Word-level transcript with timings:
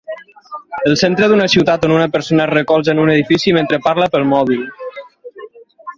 el 0.91 0.95
centre 1.01 1.27
d"una 1.33 1.49
ciutat 1.55 1.85
on 1.89 1.93
una 1.99 2.07
persona 2.17 2.45
es 2.47 2.51
recolza 2.53 2.95
en 2.95 3.03
un 3.05 3.11
edifici 3.17 3.53
mentre 3.59 3.83
parla 3.89 4.09
pel 4.17 4.29
mòbil. 4.35 4.69